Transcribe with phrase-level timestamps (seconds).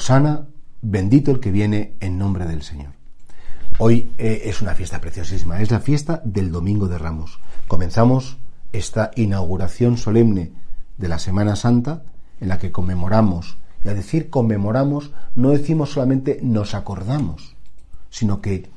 [0.00, 0.46] Osana,
[0.80, 2.94] bendito el que viene en nombre del Señor.
[3.76, 7.38] Hoy eh, es una fiesta preciosísima, es la fiesta del Domingo de Ramos.
[7.68, 8.38] Comenzamos
[8.72, 10.52] esta inauguración solemne
[10.96, 12.02] de la Semana Santa
[12.40, 17.54] en la que conmemoramos, y al decir conmemoramos no decimos solamente nos acordamos,
[18.08, 18.70] sino que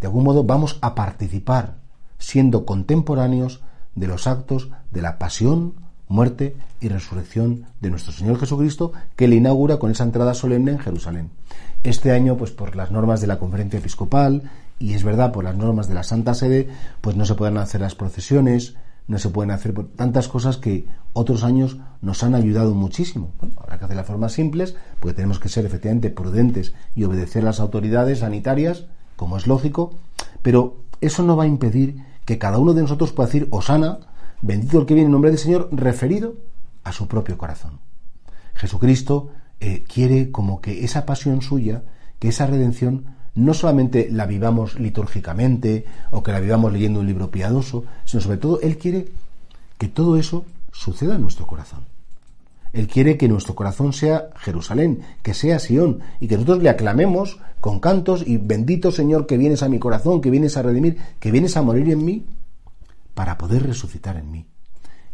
[0.00, 1.76] de algún modo vamos a participar
[2.18, 3.60] siendo contemporáneos
[3.94, 5.74] de los actos de la pasión,
[6.12, 10.78] muerte y resurrección de nuestro Señor Jesucristo, que le inaugura con esa entrada solemne en
[10.78, 11.30] Jerusalén.
[11.84, 15.56] Este año, pues por las normas de la conferencia episcopal, y es verdad, por las
[15.56, 16.68] normas de la Santa Sede,
[17.00, 18.74] pues no se pueden hacer las procesiones,
[19.08, 23.30] no se pueden hacer tantas cosas que otros años nos han ayudado muchísimo.
[23.40, 27.42] Bueno, habrá que hacer las formas simples, porque tenemos que ser efectivamente prudentes y obedecer
[27.42, 28.84] las autoridades sanitarias,
[29.16, 29.94] como es lógico,
[30.42, 33.98] pero eso no va a impedir que cada uno de nosotros pueda decir Osana,
[34.42, 36.34] bendito el que viene en nombre del Señor, referido
[36.84, 37.78] a su propio corazón.
[38.54, 41.84] Jesucristo eh, quiere como que esa pasión suya,
[42.18, 47.30] que esa redención, no solamente la vivamos litúrgicamente o que la vivamos leyendo un libro
[47.30, 49.08] piadoso, sino sobre todo Él quiere
[49.78, 51.84] que todo eso suceda en nuestro corazón.
[52.72, 57.38] Él quiere que nuestro corazón sea Jerusalén, que sea Sión, y que nosotros le aclamemos
[57.60, 61.30] con cantos y bendito Señor que vienes a mi corazón, que vienes a redimir, que
[61.30, 62.24] vienes a morir en mí,
[63.14, 64.46] para poder resucitar en mí.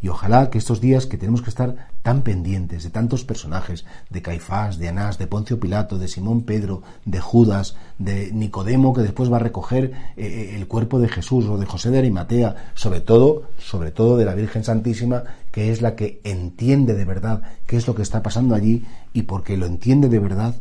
[0.00, 4.22] Y ojalá que estos días que tenemos que estar tan pendientes de tantos personajes, de
[4.22, 9.32] Caifás, de Anás, de Poncio Pilato, de Simón Pedro, de Judas, de Nicodemo, que después
[9.32, 13.00] va a recoger eh, eh, el cuerpo de Jesús, o de José de Arimatea, sobre
[13.00, 17.76] todo, sobre todo de la Virgen Santísima, que es la que entiende de verdad qué
[17.76, 20.54] es lo que está pasando allí, y porque lo entiende de verdad,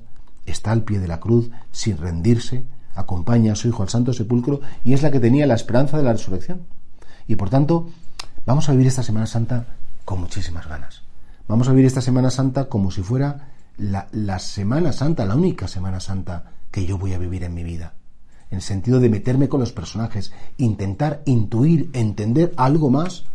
[0.47, 2.63] está al pie de la cruz, sin rendirse,
[2.95, 6.03] acompaña a su Hijo al Santo Sepulcro, y es la que tenía la esperanza de
[6.03, 6.61] la resurrección.
[7.27, 7.89] Y por tanto,
[8.47, 9.65] Vamos a vivir esta Semana Santa
[10.05, 11.01] con muchísimas ganas.
[11.49, 15.99] Vamos a vivir esta Semana Santa como si fuera la, Semana Santa, la única Semana
[15.99, 17.95] Santa que yo voy a vivir en mi vida.
[18.49, 23.25] En el sentido de meterme con los personajes, intentar intuir, entender algo más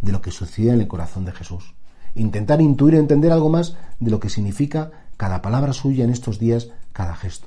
[0.00, 1.74] de lo que sucede en el corazón de Jesús.
[2.16, 6.70] Intentar intuir, entender algo más de lo que significa cada palabra suya en estos días,
[6.92, 7.46] cada gesto.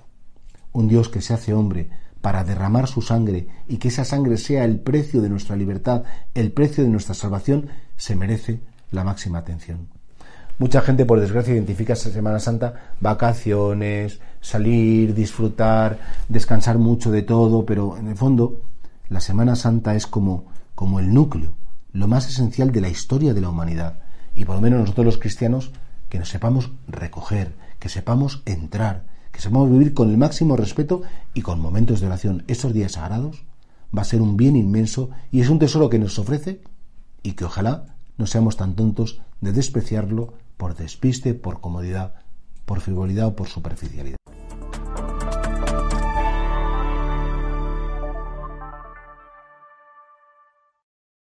[0.72, 1.90] Un Dios que se hace hombre
[2.24, 6.04] para derramar su sangre y que esa sangre sea el precio de nuestra libertad,
[6.34, 7.68] el precio de nuestra salvación,
[7.98, 8.62] se merece
[8.92, 9.90] la máxima atención.
[10.58, 17.66] Mucha gente, por desgracia, identifica esta Semana Santa vacaciones, salir, disfrutar, descansar mucho de todo,
[17.66, 18.62] pero en el fondo
[19.10, 20.46] la Semana Santa es como,
[20.76, 21.56] como el núcleo,
[21.92, 24.00] lo más esencial de la historia de la humanidad.
[24.34, 25.74] Y por lo menos nosotros los cristianos,
[26.08, 31.02] que nos sepamos recoger, que sepamos entrar, que sepamos vivir con el máximo respeto
[31.34, 32.44] y con momentos de oración.
[32.48, 33.44] Estos días sagrados
[33.96, 36.62] va a ser un bien inmenso y es un tesoro que nos ofrece
[37.24, 42.14] y que ojalá no seamos tan tontos de despreciarlo por despiste, por comodidad,
[42.66, 44.23] por frivolidad o por superficialidad.